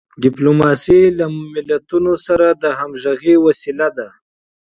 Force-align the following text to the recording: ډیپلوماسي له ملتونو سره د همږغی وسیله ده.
ډیپلوماسي 0.23 1.01
له 1.17 1.25
ملتونو 1.55 2.13
سره 2.25 2.47
د 2.61 2.63
همږغی 2.79 3.35
وسیله 3.45 3.87
ده. 3.97 4.07